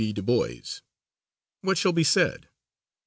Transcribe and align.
B. 0.03 0.13
DuBois, 0.13 0.81
what 1.61 1.77
shall 1.77 1.91
be 1.93 2.03
said? 2.03 2.49